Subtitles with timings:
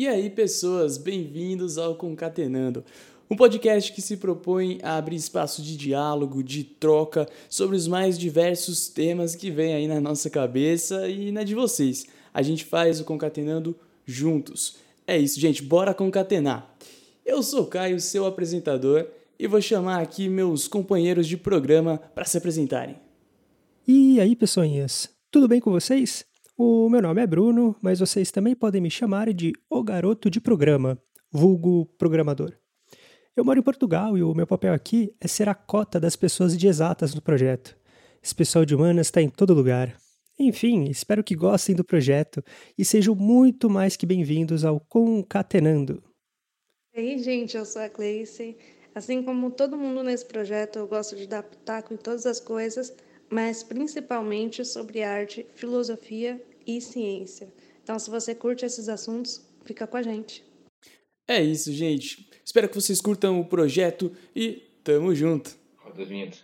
[0.00, 2.82] E aí, pessoas, bem-vindos ao Concatenando,
[3.30, 8.18] um podcast que se propõe a abrir espaço de diálogo, de troca sobre os mais
[8.18, 12.06] diversos temas que vêm aí na nossa cabeça e na de vocês.
[12.32, 13.76] A gente faz o Concatenando
[14.06, 14.76] juntos.
[15.06, 16.74] É isso, gente, bora concatenar.
[17.22, 19.06] Eu sou Caio, seu apresentador,
[19.38, 22.96] e vou chamar aqui meus companheiros de programa para se apresentarem.
[23.86, 26.29] E aí, pessoinhas, tudo bem com vocês?
[26.62, 30.42] O meu nome é Bruno, mas vocês também podem me chamar de O Garoto de
[30.42, 32.52] Programa, vulgo programador.
[33.34, 36.54] Eu moro em Portugal e o meu papel aqui é ser a cota das pessoas
[36.58, 37.74] de exatas no projeto.
[38.22, 39.96] Esse pessoal de humanas está em todo lugar.
[40.38, 42.44] Enfim, espero que gostem do projeto
[42.76, 46.02] e sejam muito mais que bem-vindos ao Concatenando.
[46.94, 48.54] Aí, gente, eu sou a Cleice.
[48.94, 52.94] Assim como todo mundo nesse projeto, eu gosto de dar pitaco em todas as coisas,
[53.30, 57.52] mas principalmente sobre arte, filosofia e ciência.
[57.82, 60.44] Então, se você curte esses assuntos, fica com a gente.
[61.26, 62.28] É isso, gente.
[62.44, 65.56] Espero que vocês curtam o projeto e tamo junto.
[65.78, 66.38] Roda a vinheta.